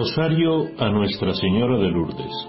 Rosario 0.00 0.64
a 0.78 0.88
Nuestra 0.88 1.34
Señora 1.34 1.76
de 1.76 1.90
Lourdes. 1.90 2.48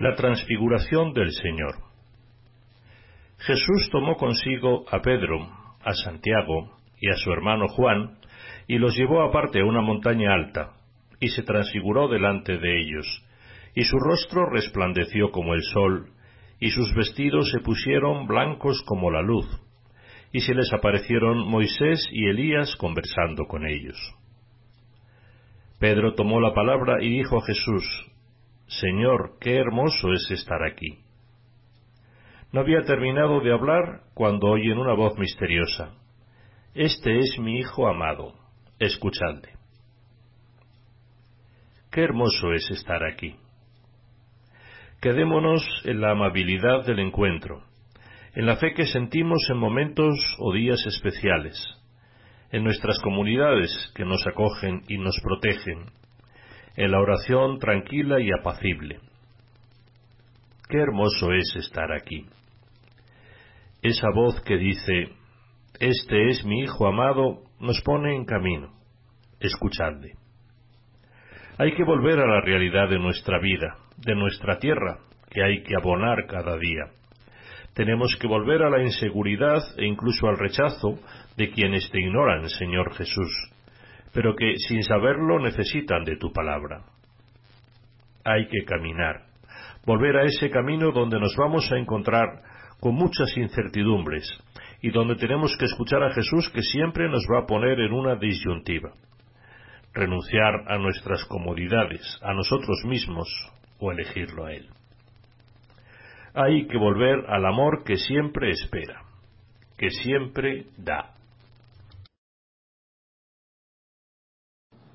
La 0.00 0.14
transfiguración 0.16 1.14
del 1.14 1.32
Señor. 1.32 1.76
Jesús 3.38 3.88
tomó 3.90 4.16
consigo 4.16 4.84
a 4.90 5.00
Pedro, 5.00 5.38
a 5.82 5.94
Santiago 5.94 6.76
y 7.00 7.08
a 7.08 7.14
su 7.14 7.32
hermano 7.32 7.68
Juan, 7.68 8.18
y 8.68 8.76
los 8.76 8.94
llevó 8.98 9.22
aparte 9.22 9.62
a 9.62 9.64
una 9.64 9.80
montaña 9.80 10.34
alta, 10.34 10.74
y 11.20 11.28
se 11.28 11.42
transfiguró 11.42 12.08
delante 12.08 12.58
de 12.58 12.82
ellos, 12.82 13.06
y 13.74 13.84
su 13.84 13.96
rostro 13.98 14.44
resplandeció 14.50 15.30
como 15.30 15.54
el 15.54 15.62
sol, 15.62 16.10
y 16.60 16.70
sus 16.70 16.94
vestidos 16.94 17.50
se 17.50 17.60
pusieron 17.60 18.26
blancos 18.26 18.82
como 18.86 19.10
la 19.10 19.22
luz, 19.22 19.46
y 20.30 20.40
se 20.40 20.54
les 20.54 20.72
aparecieron 20.72 21.48
Moisés 21.48 22.06
y 22.12 22.28
Elías 22.28 22.76
conversando 22.76 23.46
con 23.46 23.66
ellos. 23.66 23.96
Pedro 25.78 26.14
tomó 26.14 26.40
la 26.40 26.52
palabra 26.52 27.02
y 27.02 27.08
dijo 27.08 27.38
a 27.38 27.46
Jesús, 27.46 27.84
Señor, 28.66 29.38
qué 29.40 29.56
hermoso 29.56 30.12
es 30.12 30.30
estar 30.30 30.62
aquí. 30.62 30.98
No 32.52 32.60
había 32.60 32.82
terminado 32.82 33.40
de 33.40 33.52
hablar 33.52 34.02
cuando 34.12 34.48
oyen 34.48 34.78
una 34.78 34.94
voz 34.94 35.18
misteriosa. 35.18 35.94
Este 36.74 37.18
es 37.18 37.38
mi 37.38 37.58
Hijo 37.58 37.88
amado, 37.88 38.34
escuchadle. 38.78 39.54
Qué 41.90 42.02
hermoso 42.02 42.52
es 42.52 42.70
estar 42.70 43.02
aquí. 43.04 43.36
Quedémonos 45.00 45.66
en 45.84 46.02
la 46.02 46.10
amabilidad 46.10 46.84
del 46.84 46.98
encuentro, 46.98 47.62
en 48.34 48.44
la 48.44 48.56
fe 48.56 48.74
que 48.74 48.84
sentimos 48.84 49.40
en 49.48 49.56
momentos 49.56 50.14
o 50.38 50.52
días 50.52 50.78
especiales, 50.86 51.56
en 52.52 52.64
nuestras 52.64 53.00
comunidades 53.00 53.70
que 53.94 54.04
nos 54.04 54.26
acogen 54.26 54.82
y 54.88 54.98
nos 54.98 55.18
protegen, 55.22 55.86
en 56.76 56.90
la 56.90 57.00
oración 57.00 57.58
tranquila 57.58 58.20
y 58.20 58.28
apacible. 58.30 59.00
Qué 60.68 60.76
hermoso 60.76 61.32
es 61.32 61.56
estar 61.56 61.92
aquí. 61.92 62.26
Esa 63.80 64.08
voz 64.14 64.38
que 64.42 64.58
dice, 64.58 65.14
Este 65.78 66.28
es 66.28 66.44
mi 66.44 66.60
Hijo 66.64 66.86
amado, 66.86 67.44
nos 67.58 67.80
pone 67.80 68.16
en 68.16 68.26
camino. 68.26 68.74
Escuchadle. 69.40 70.12
Hay 71.56 71.72
que 71.72 71.84
volver 71.84 72.20
a 72.20 72.26
la 72.26 72.42
realidad 72.42 72.90
de 72.90 72.98
nuestra 72.98 73.40
vida, 73.40 73.78
de 74.04 74.14
nuestra 74.14 74.58
tierra, 74.58 74.98
que 75.30 75.42
hay 75.42 75.62
que 75.62 75.76
abonar 75.76 76.26
cada 76.26 76.56
día. 76.56 76.86
Tenemos 77.74 78.16
que 78.20 78.26
volver 78.26 78.62
a 78.62 78.70
la 78.70 78.82
inseguridad 78.82 79.62
e 79.76 79.86
incluso 79.86 80.26
al 80.28 80.38
rechazo 80.38 80.98
de 81.36 81.50
quienes 81.50 81.88
te 81.90 82.00
ignoran, 82.00 82.48
Señor 82.48 82.94
Jesús, 82.94 83.52
pero 84.12 84.34
que 84.34 84.54
sin 84.68 84.82
saberlo 84.82 85.38
necesitan 85.38 86.04
de 86.04 86.16
tu 86.16 86.32
palabra. 86.32 86.82
Hay 88.24 88.48
que 88.48 88.64
caminar, 88.64 89.22
volver 89.86 90.16
a 90.16 90.24
ese 90.24 90.50
camino 90.50 90.90
donde 90.90 91.20
nos 91.20 91.36
vamos 91.36 91.70
a 91.70 91.78
encontrar 91.78 92.26
con 92.80 92.94
muchas 92.94 93.36
incertidumbres 93.36 94.26
y 94.82 94.90
donde 94.90 95.16
tenemos 95.16 95.56
que 95.56 95.66
escuchar 95.66 96.02
a 96.02 96.12
Jesús 96.12 96.50
que 96.50 96.62
siempre 96.62 97.08
nos 97.08 97.22
va 97.32 97.40
a 97.40 97.46
poner 97.46 97.78
en 97.80 97.92
una 97.92 98.16
disyuntiva. 98.16 98.92
Renunciar 99.92 100.64
a 100.68 100.78
nuestras 100.78 101.24
comodidades, 101.26 102.02
a 102.22 102.32
nosotros 102.32 102.82
mismos, 102.84 103.28
o 103.80 103.90
elegirlo 103.90 104.46
a 104.46 104.52
Él. 104.52 104.68
Hay 106.34 106.66
que 106.68 106.78
volver 106.78 107.24
al 107.28 107.44
amor 107.44 107.82
que 107.84 107.96
siempre 107.96 108.50
espera, 108.50 109.02
que 109.76 109.90
siempre 109.90 110.66
da. 110.76 111.14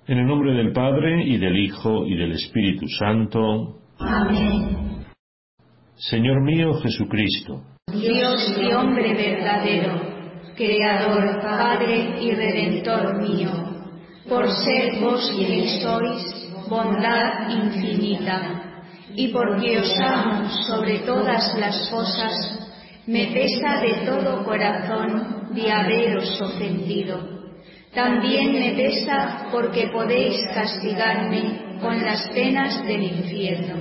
En 0.07 0.19
el 0.19 0.27
nombre 0.27 0.53
del 0.53 0.71
Padre 0.71 1.23
y 1.25 1.37
del 1.37 1.57
Hijo 1.57 2.05
y 2.05 2.15
del 2.15 2.33
Espíritu 2.33 2.87
Santo. 2.99 3.79
Amén. 3.99 5.05
Señor 5.95 6.41
mío 6.41 6.73
Jesucristo. 6.81 7.63
Dios 7.91 8.57
y 8.61 8.71
hombre 8.73 9.13
verdadero, 9.13 9.99
Creador, 10.55 11.41
Padre 11.41 12.21
y 12.21 12.31
Redentor 12.31 13.21
mío, 13.21 13.49
por 14.29 14.47
ser 14.51 15.01
vos 15.01 15.33
quien 15.35 15.67
sois, 15.81 16.67
bondad 16.69 17.49
infinita 17.49 18.64
y 19.15 19.29
porque 19.29 19.79
os 19.79 19.99
amo 19.99 20.49
sobre 20.67 20.99
todas 20.99 21.55
las 21.57 21.89
cosas, 21.89 22.33
me 23.07 23.27
pesa 23.27 23.81
de 23.81 24.05
todo 24.05 24.43
corazón 24.43 25.53
de 25.53 25.71
haberos 25.71 26.41
ofendido. 26.41 27.35
También 27.93 28.53
me 28.53 28.71
pesa 28.71 29.47
porque 29.51 29.87
podéis 29.87 30.35
castigarme 30.53 31.77
con 31.81 32.03
las 32.03 32.27
penas 32.29 32.85
del 32.85 33.03
infierno. 33.03 33.75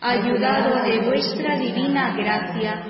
Ayudado 0.00 0.84
de 0.84 1.00
vuestra 1.00 1.58
divina 1.58 2.14
gracia, 2.16 2.84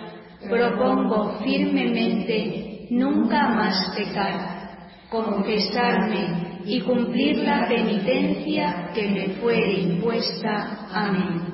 propongo 0.49 1.39
firmemente 1.43 2.89
nunca 2.91 3.49
más 3.49 3.95
pecar, 3.97 4.89
confesarme 5.09 6.61
y 6.67 6.81
cumplir 6.81 7.39
la 7.39 7.67
penitencia 7.69 8.91
que 8.95 9.09
me 9.09 9.29
fuere 9.41 9.73
impuesta. 9.81 10.89
Amén. 10.93 11.54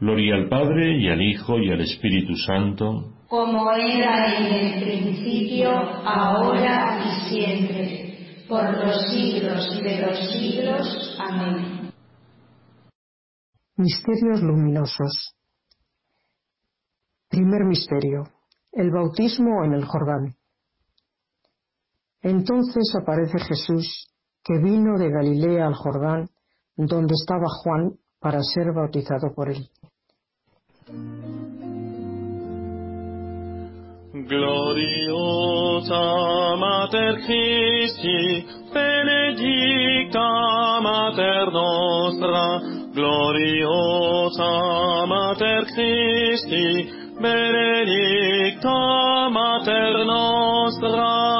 Gloria 0.00 0.34
al 0.36 0.48
Padre 0.48 0.98
y 0.98 1.10
al 1.10 1.20
Hijo 1.20 1.58
y 1.58 1.70
al 1.70 1.82
Espíritu 1.82 2.34
Santo. 2.34 3.12
Como 3.28 3.70
era 3.70 4.34
en 4.34 4.46
el 4.46 4.82
principio, 4.82 5.70
ahora 5.70 7.04
y 7.04 7.28
siempre, 7.28 8.44
por 8.48 8.82
los 8.82 9.10
siglos 9.10 9.78
de 9.82 10.00
los 10.00 10.32
siglos. 10.32 11.18
Amén. 11.20 11.92
Misterios 13.76 14.40
luminosos. 14.40 15.34
Primer 17.28 17.64
misterio. 17.66 18.24
El 18.72 18.90
bautismo 18.90 19.64
en 19.64 19.74
el 19.74 19.84
Jordán. 19.84 20.34
Entonces 22.22 22.90
aparece 22.98 23.38
Jesús, 23.38 24.08
que 24.42 24.58
vino 24.62 24.98
de 24.98 25.10
Galilea 25.10 25.66
al 25.66 25.74
Jordán, 25.74 26.30
donde 26.74 27.14
estaba 27.14 27.46
Juan, 27.62 27.98
para 28.18 28.40
ser 28.42 28.72
bautizado 28.74 29.34
por 29.34 29.50
él. 29.50 29.68
Gloriosa 34.30 36.02
Mater 36.56 37.20
Christi, 37.26 38.46
benedicta 38.72 40.28
Mater 40.80 41.52
nostra, 41.52 42.60
gloriosa 42.94 44.52
Mater 45.06 45.64
Christi, 45.74 46.88
benedicta 47.20 48.78
Mater 49.28 50.04
nostra, 50.06 51.39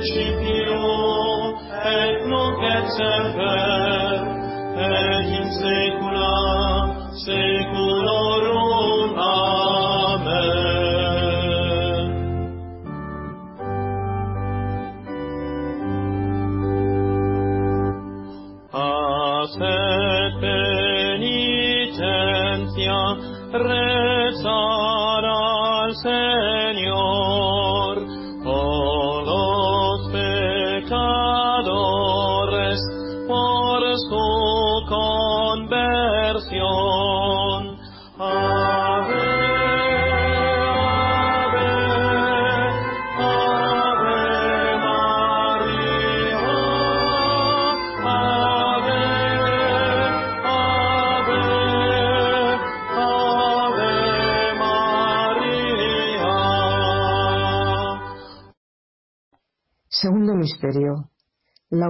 in 0.00 0.06
principio 0.06 1.58
et 1.84 2.24
nunc 2.26 2.58
et 2.62 2.86
semper 2.96 4.24
et 4.76 5.28
in 5.38 5.46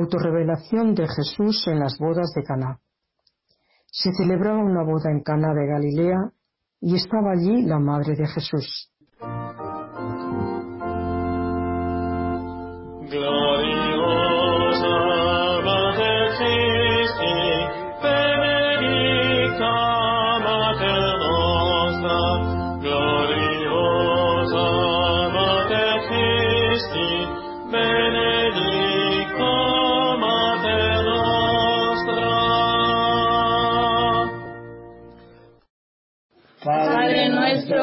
autorrevelación 0.01 0.95
de 0.95 1.07
Jesús 1.09 1.67
en 1.67 1.79
las 1.79 1.99
bodas 1.99 2.33
de 2.35 2.43
Caná. 2.43 2.79
Se 3.87 4.13
celebraba 4.13 4.59
una 4.59 4.83
boda 4.83 5.11
en 5.11 5.23
Caná 5.23 5.53
de 5.53 5.67
Galilea 5.67 6.33
y 6.81 6.97
estaba 6.97 7.33
allí 7.33 7.63
la 7.63 7.79
madre 7.79 8.15
de 8.17 8.27
Jesús. 8.27 8.80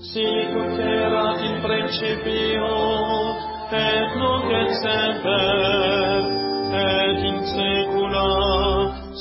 sic 0.00 0.54
ut 0.54 0.78
erat 0.78 1.42
in 1.42 1.56
principio, 1.62 2.70
et 3.72 4.16
nunc 4.20 4.48
et 4.60 4.70
semper, 4.82 6.30
et 6.84 7.26
in 7.32 7.38
saecula 7.52 8.28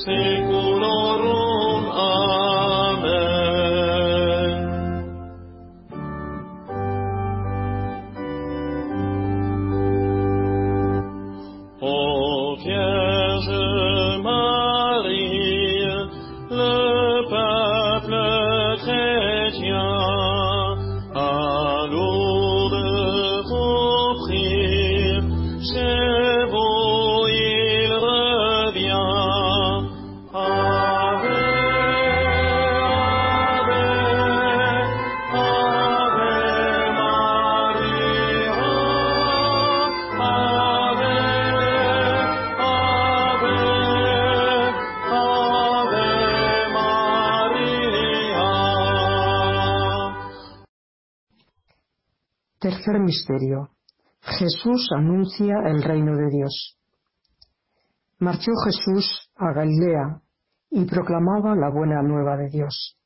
saeculorum. 0.05 1.46
Misterio. 52.93 53.69
Jesús 54.21 54.87
anuncia 54.95 55.55
el 55.65 55.83
reino 55.83 56.15
de 56.15 56.29
Dios. 56.29 56.77
Marchó 58.19 58.51
Jesús 58.65 59.29
a 59.35 59.53
Galilea 59.53 60.21
y 60.71 60.85
proclamaba 60.85 61.55
la 61.55 61.69
buena 61.69 62.01
nueva 62.01 62.37
de 62.37 62.49
Dios. 62.49 62.97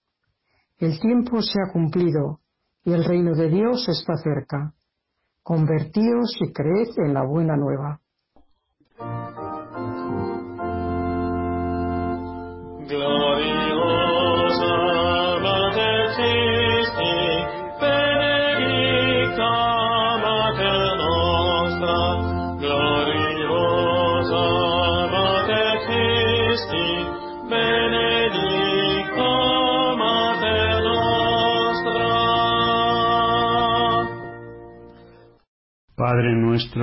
El 0.77 0.99
tiempo 0.99 1.41
se 1.41 1.59
ha 1.59 1.71
cumplido 1.71 2.39
y 2.83 2.93
el 2.93 3.03
reino 3.03 3.35
de 3.35 3.49
Dios 3.49 3.87
está 3.89 4.15
cerca. 4.17 4.73
Convertíos 5.43 6.37
y 6.39 6.53
creed 6.53 6.89
en 6.97 7.13
la 7.13 7.25
buena 7.25 7.57
nueva. 7.57 7.99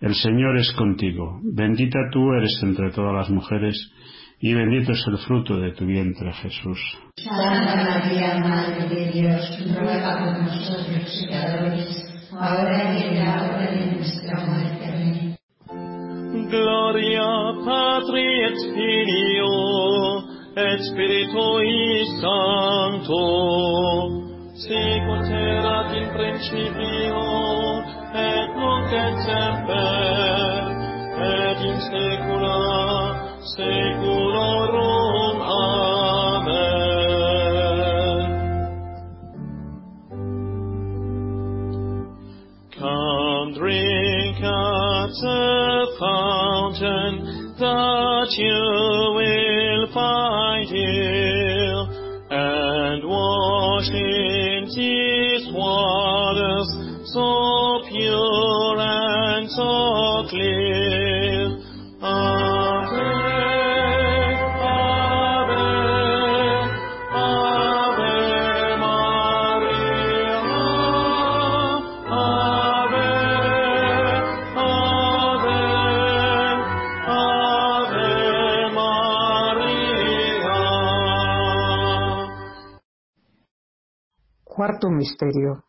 El 0.00 0.14
Señor 0.14 0.56
es 0.58 0.72
contigo. 0.74 1.40
Bendita 1.42 1.98
tú 2.12 2.32
eres 2.32 2.56
entre 2.62 2.92
todas 2.92 3.14
las 3.14 3.30
mujeres, 3.30 3.76
y 4.40 4.54
bendito 4.54 4.92
es 4.92 5.04
el 5.08 5.18
fruto 5.18 5.58
de 5.58 5.72
tu 5.72 5.86
vientre 5.86 6.32
Jesús. 6.34 6.78
Santa 7.16 7.74
María, 7.74 8.38
Madre 8.38 8.88
de 8.88 9.10
Dios, 9.10 9.58
ruega 9.76 10.18
por 10.20 10.42
nosotros 10.42 11.26
pecadores, 11.26 12.30
ahora 12.32 12.96
y 12.96 13.02
en 13.08 13.18
la 13.18 13.42
hora 13.42 13.70
de 13.72 13.86
nuestra 13.96 14.46
muerte. 14.46 14.84
Amén. 14.86 15.36
Gloria 16.48 17.28
Patri 17.64 18.44
et 18.44 18.56
Filio 18.72 19.50
et 20.56 20.80
Spiritui 20.80 22.06
Sancto, 22.22 23.24
sicut 24.54 25.26
erat 25.28 25.92
in 25.98 26.08
principio 26.14 27.77
et 28.14 28.48
nunc 28.56 28.92
et 28.92 29.16
semper 29.26 30.62
et 31.20 31.58
in 31.68 31.78
saecula 31.88 32.60
saeculorum. 33.56 35.36
Amen. 35.40 36.68
Come 42.78 43.48
drink 43.54 44.36
at 44.42 45.10
the 45.20 45.86
fountain 45.98 47.14
that 47.58 48.28
you 48.38 48.62
will 49.18 49.84
find 49.92 50.68
here, 50.68 51.82
and 52.30 53.02
wash 53.04 53.90
in 53.90 54.64
these 54.74 55.52
waters 55.52 56.68
so 57.12 57.57
so 59.48 60.26
clear. 60.28 60.78
Cuarto 84.58 84.90
misterio. 84.90 85.62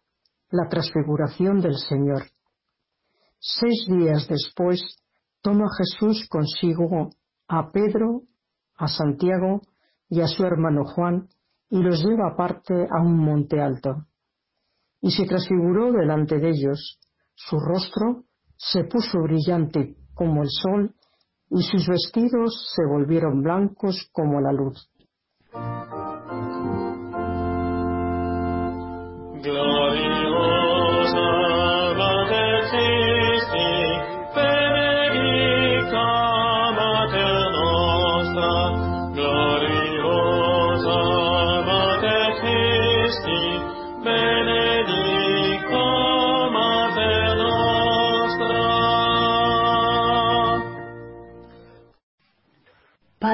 La 0.50 0.68
transfiguración 0.68 1.60
del 1.62 1.76
Señor. 1.78 2.24
Seis 3.42 3.86
días 3.88 4.28
después, 4.28 4.82
toma 5.42 5.66
Jesús 5.78 6.28
consigo 6.30 7.10
a 7.48 7.72
Pedro, 7.72 8.24
a 8.76 8.88
Santiago 8.88 9.62
y 10.10 10.20
a 10.20 10.28
su 10.28 10.44
hermano 10.44 10.84
Juan, 10.84 11.30
y 11.70 11.82
los 11.82 12.04
lleva 12.04 12.32
aparte 12.34 12.74
a 12.74 13.02
un 13.02 13.18
monte 13.18 13.62
alto. 13.62 14.08
Y 15.02 15.12
se 15.12 15.26
transfiguró 15.26 15.94
delante 15.94 16.38
de 16.38 16.50
ellos. 16.50 17.00
Su 17.34 17.58
rostro 17.60 18.26
se 18.58 18.84
puso 18.84 19.22
brillante 19.22 19.96
como 20.14 20.42
el 20.44 20.50
sol, 20.50 20.94
y 21.50 21.64
sus 21.64 21.88
vestidos 21.88 22.70
se 22.76 22.86
volvieron 22.86 23.42
blancos 23.42 24.10
como 24.12 24.42
la 24.42 24.52
luz. 24.52 24.92
Gloriosa 29.42 30.09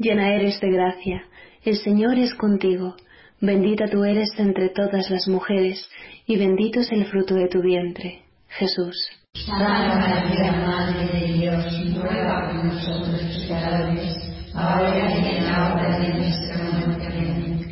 llena 0.00 0.34
eres 0.34 0.58
de 0.60 0.70
gracia, 0.70 1.24
el 1.62 1.76
Señor 1.76 2.18
es 2.18 2.34
contigo, 2.34 2.96
bendita 3.38 3.86
tú 3.86 4.02
eres 4.04 4.30
entre 4.38 4.70
todas 4.70 5.10
las 5.10 5.28
mujeres, 5.28 5.86
y 6.26 6.38
bendito 6.38 6.80
es 6.80 6.90
el 6.90 7.04
fruto 7.04 7.34
de 7.34 7.48
tu 7.48 7.60
vientre, 7.60 8.22
Jesús. 8.48 8.96
Santa 9.34 9.98
María, 9.98 10.52
Madre 10.52 11.20
de 11.20 11.32
Dios, 11.34 11.64
ruega 12.02 12.46
por 12.46 12.64
nosotros 12.64 13.46
pecadores, 13.46 14.16
ahora 14.54 15.18
y 15.20 15.36
en 15.36 15.44
la 15.44 15.74
hora 15.74 15.98
de 15.98 16.14
nuestra 16.14 16.56
muerte. 16.64 17.06
Amén. 17.06 17.66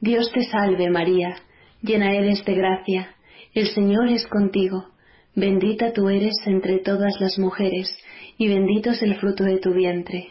Dios 0.00 0.30
te 0.32 0.42
salve 0.42 0.90
María, 0.90 1.36
llena 1.82 2.12
eres 2.14 2.44
de 2.44 2.54
gracia, 2.54 3.14
el 3.54 3.68
Señor 3.68 4.08
es 4.08 4.26
contigo, 4.26 4.88
bendita 5.36 5.92
tú 5.92 6.08
eres 6.08 6.34
entre 6.46 6.80
todas 6.80 7.20
las 7.20 7.38
mujeres, 7.38 7.96
y 8.38 8.48
bendito 8.48 8.90
es 8.90 9.02
el 9.02 9.14
fruto 9.20 9.44
de 9.44 9.58
tu 9.58 9.72
vientre, 9.72 10.30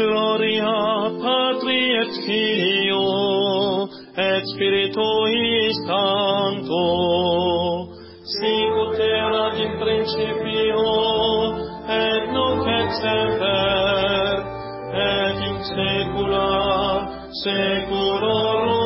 gloria 0.00 0.72
patri 1.22 1.80
et 2.00 2.12
filio 2.26 3.04
et 4.16 4.42
spiritui 4.52 5.70
sancto 5.84 6.86
sic 8.34 8.80
ut 8.84 8.98
erat 9.06 9.56
in 9.66 9.72
principio 9.84 10.84
et 12.00 12.32
nunc 12.34 12.66
et 12.80 12.90
semper 13.02 14.34
et 15.06 15.46
in 15.48 15.56
saecula 15.70 16.50
saeculorum 17.44 18.79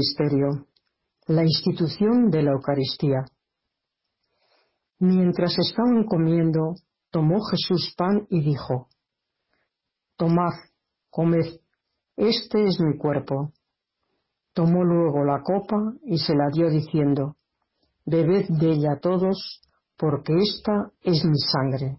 misterio. 0.00 0.66
La 1.26 1.42
institución 1.42 2.30
de 2.30 2.42
la 2.42 2.52
Eucaristía. 2.52 3.24
Mientras 4.98 5.58
estaban 5.58 6.04
comiendo, 6.04 6.74
tomó 7.10 7.38
Jesús 7.50 7.94
pan 7.96 8.26
y 8.30 8.40
dijo, 8.42 8.88
Tomad, 10.16 10.54
comed, 11.10 11.60
este 12.16 12.64
es 12.64 12.80
mi 12.80 12.96
cuerpo. 12.96 13.52
Tomó 14.54 14.84
luego 14.84 15.24
la 15.24 15.42
copa 15.42 15.76
y 16.02 16.18
se 16.18 16.34
la 16.34 16.48
dio 16.52 16.70
diciendo, 16.70 17.36
Bebed 18.06 18.46
de 18.48 18.72
ella 18.72 18.98
todos, 19.00 19.60
porque 19.96 20.32
esta 20.38 20.90
es 21.02 21.24
mi 21.24 21.38
sangre. 21.38 21.98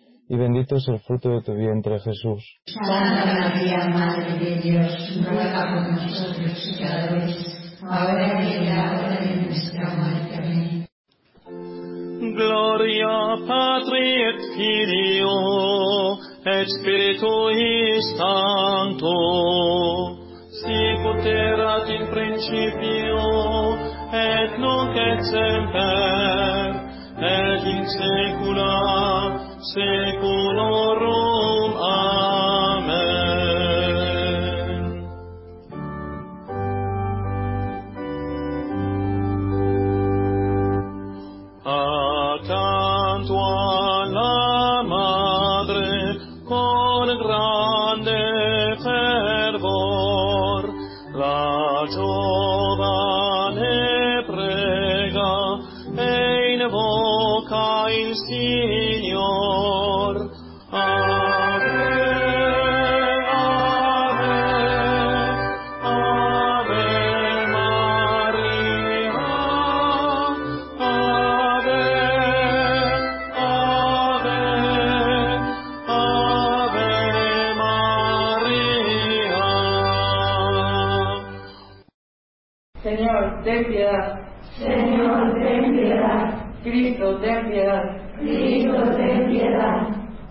y 0.31 0.37
bendito 0.37 0.77
es 0.77 0.87
el 0.87 0.97
fruto 0.99 1.29
de 1.29 1.41
tu 1.41 1.53
vientre, 1.53 1.99
Jesús. 1.99 2.41
Santa 2.65 3.25
María, 3.25 3.89
Madre 3.89 4.39
de 4.39 4.61
Dios, 4.61 5.25
ruega 5.27 5.61
por 5.67 5.91
nosotros 5.91 6.77
pecadores, 6.79 7.77
ahora 7.83 8.41
y 8.41 8.53
en 8.53 8.65
la 8.65 8.91
hora 8.93 9.19
de 9.19 9.35
nuestra 9.35 9.93
muerte. 9.93 10.35
Amén. 10.37 10.87
Gloria 12.33 13.43
Patri 13.45 14.23
et 14.23 14.39
Filio 14.55 15.35
et 16.45 16.67
Spiritui 16.79 17.99
Sancto, 18.15 19.17
sicut 20.63 21.25
erat 21.27 21.89
in 21.89 22.07
principio 22.07 23.19
et 24.15 24.57
nunc 24.63 24.95
et 24.95 25.21
semper 25.27 26.71
et 27.19 27.63
in 27.67 27.83
saecula 27.99 29.50
saeculorum. 29.63 31.21
Amen. 31.41 31.60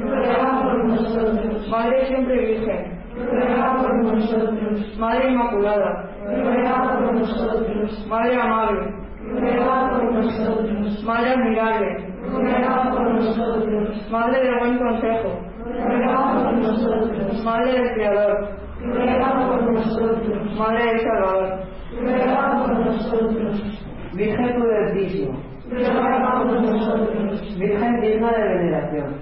Ruega 0.00 0.62
por 0.62 0.84
nosotros. 0.84 1.68
Madre 1.68 2.06
Siempre 2.06 2.46
Virgen. 2.46 3.02
Ruega 3.14 3.76
por 3.76 4.04
nosotros. 4.04 4.98
Madre 4.98 5.30
Inmaculada. 5.30 6.10
Ruega 6.24 6.82
por 6.82 7.14
nosotros. 7.14 8.06
Madre 8.08 8.40
Amable. 8.40 8.94
Ruega 9.20 9.90
por 9.90 10.14
nosotros. 10.14 11.04
Madre 11.04 11.30
Admirable. 11.30 12.12
Ruega 12.22 12.90
por 12.90 13.14
nosotros. 13.14 14.10
Madre 14.10 14.42
del 14.42 14.58
Buen 14.58 14.78
Consejo. 14.78 15.40
Ruega 15.64 16.32
por 16.32 16.52
nosotros. 16.58 17.44
Madre 17.44 17.72
del 17.72 17.94
Creador. 17.94 18.48
Ruega 18.80 19.48
por 19.48 19.72
nosotros. 19.72 20.58
Madre 20.58 20.84
del 20.86 21.00
Salvador. 21.00 21.60
Ruega 22.00 22.64
por 22.64 22.78
nosotros. 22.78 23.84
Virgen 24.14 24.54
prudentísima. 24.54 25.38
Ruega 25.70 26.38
por 26.38 26.62
nosotros. 26.62 27.58
Virgen 27.58 28.00
digna 28.00 28.32
de 28.32 28.48
veneración. 28.48 29.21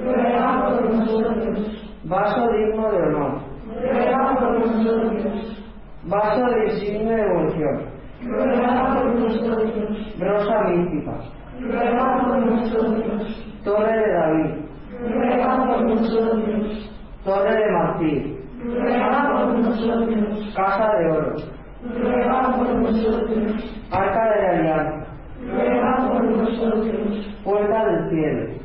Ruega 0.00 0.64
por. 0.64 1.84
Vaso 2.04 2.52
digno 2.52 2.90
de 2.90 3.02
honor. 3.02 3.40
Ruega. 3.66 4.36
Vaso 6.04 6.46
de 6.46 6.64
insigne 6.66 7.16
devoción. 7.16 7.76
Ruega 8.24 8.94
por 8.94 9.14
nosotros. 9.14 9.70
Rosa 10.18 10.64
mística. 10.68 11.14
Ruega. 11.60 12.04
Torre 13.64 13.96
de 13.98 14.12
David. 14.12 14.50
Ruega. 15.00 15.50
Torre 17.24 17.54
de. 17.70 18.36
Ruega 18.64 19.28
nosotros. 19.58 20.54
Casa 20.54 20.88
de 20.98 21.10
oro. 21.10 21.36
Ruega. 22.02 22.36
Arca 23.90 24.22
de 24.30 24.42
la 24.42 24.50
alianza. 24.50 25.06
Ruega. 25.52 25.92
Puerta 27.44 27.84
del 27.86 28.10
cielo. 28.10 28.64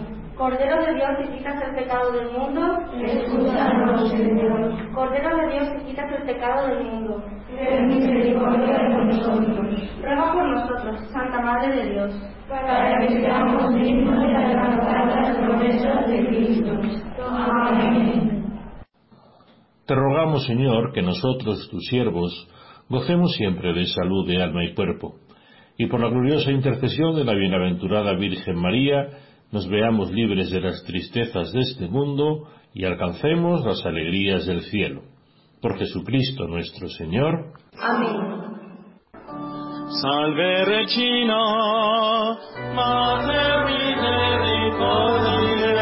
Cordero 0.41 0.83
de 0.83 0.95
Dios 0.95 1.09
que 1.19 1.37
quitas 1.37 1.61
el 1.61 1.75
pecado 1.75 2.11
del 2.13 2.31
mundo, 2.31 2.61
Escúchanos, 2.99 4.09
Señor. 4.09 4.91
Cordero 4.91 5.37
de 5.37 5.53
Dios 5.53 5.69
que 5.69 5.85
quitas 5.85 6.11
el 6.13 6.23
pecado 6.25 6.67
del 6.67 6.83
mundo, 6.83 7.23
Ten 7.55 7.87
misericordia 7.87 8.75
de 8.75 9.05
nosotros, 9.05 10.01
ruega 10.01 10.33
por 10.33 10.49
nosotros, 10.49 10.99
Santa 11.11 11.41
Madre 11.41 11.75
de 11.75 11.91
Dios, 11.91 12.11
para 12.49 12.97
que 13.01 13.21
seamos 13.21 13.75
dignos 13.75 14.19
de 14.19 14.35
alcanzar 14.35 15.15
las 15.15 15.37
promesas 15.37 16.09
de 16.09 16.25
Cristo. 16.25 16.71
Amén. 17.23 18.43
Te 19.85 19.93
rogamos, 19.93 20.47
Señor, 20.47 20.91
que 20.91 21.03
nosotros, 21.03 21.69
tus 21.69 21.85
siervos, 21.85 22.49
gocemos 22.89 23.35
siempre 23.35 23.73
de 23.73 23.85
salud 23.85 24.27
de 24.27 24.41
alma 24.41 24.63
y 24.63 24.73
cuerpo, 24.73 25.17
y 25.77 25.85
por 25.85 25.99
la 25.99 26.09
gloriosa 26.09 26.49
intercesión 26.49 27.15
de 27.15 27.25
la 27.25 27.35
bienaventurada 27.35 28.15
Virgen 28.15 28.55
María, 28.55 29.07
nos 29.51 29.67
veamos 29.67 30.11
libres 30.11 30.49
de 30.49 30.61
las 30.61 30.83
tristezas 30.83 31.51
de 31.51 31.59
este 31.59 31.87
mundo 31.87 32.47
y 32.73 32.85
alcancemos 32.85 33.65
las 33.65 33.85
alegrías 33.85 34.45
del 34.45 34.61
cielo. 34.61 35.01
Por 35.61 35.77
Jesucristo 35.77 36.47
nuestro 36.47 36.87
Señor. 36.89 37.53
Amén. 37.77 38.41
Salve 40.01 40.65
Regina, 40.65 41.35
Mater 42.73 43.65
Misericordiae, 43.65 45.80